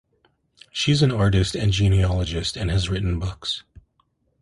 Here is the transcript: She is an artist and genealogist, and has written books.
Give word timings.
She 0.71 0.91
is 0.91 1.03
an 1.03 1.11
artist 1.11 1.53
and 1.55 1.71
genealogist, 1.71 2.57
and 2.57 2.71
has 2.71 2.89
written 2.89 3.19
books. 3.19 3.61